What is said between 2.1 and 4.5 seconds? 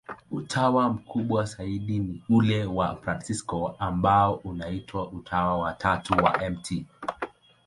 ule wa Wafransisko, ambao